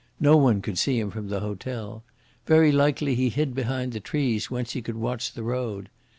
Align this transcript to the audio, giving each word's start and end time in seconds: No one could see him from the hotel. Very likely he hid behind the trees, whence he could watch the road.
No 0.19 0.35
one 0.35 0.63
could 0.63 0.79
see 0.79 0.99
him 0.99 1.11
from 1.11 1.27
the 1.29 1.41
hotel. 1.41 2.03
Very 2.47 2.71
likely 2.71 3.13
he 3.13 3.29
hid 3.29 3.53
behind 3.53 3.93
the 3.93 3.99
trees, 3.99 4.49
whence 4.49 4.71
he 4.71 4.81
could 4.81 4.97
watch 4.97 5.33
the 5.33 5.43
road. 5.43 5.89